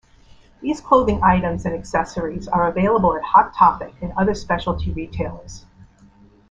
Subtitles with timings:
[0.63, 5.67] These clothing items and accessories are available at Hot Topic and other speciality retailers.